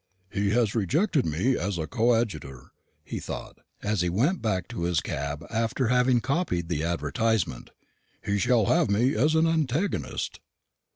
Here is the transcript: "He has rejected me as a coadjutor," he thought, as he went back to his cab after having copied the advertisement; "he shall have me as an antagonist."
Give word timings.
"He 0.31 0.49
has 0.49 0.73
rejected 0.73 1.27
me 1.27 1.55
as 1.55 1.77
a 1.77 1.85
coadjutor," 1.85 2.71
he 3.03 3.19
thought, 3.19 3.59
as 3.83 4.01
he 4.01 4.09
went 4.09 4.41
back 4.41 4.67
to 4.69 4.81
his 4.85 4.99
cab 4.99 5.45
after 5.51 5.89
having 5.89 6.21
copied 6.21 6.69
the 6.69 6.83
advertisement; 6.83 7.69
"he 8.25 8.39
shall 8.39 8.65
have 8.65 8.89
me 8.89 9.13
as 9.13 9.35
an 9.35 9.45
antagonist." 9.45 10.39